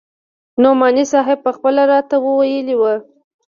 نعماني 0.63 1.03
صاحب 1.11 1.37
پخپله 1.45 1.83
راته 1.93 2.15
ويلي 2.37 2.75
وو. 2.81 2.93